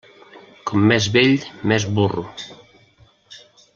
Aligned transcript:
Com 0.69 0.87
més 0.91 1.09
vell, 1.17 1.37
més 1.73 1.87
burro. 1.99 2.25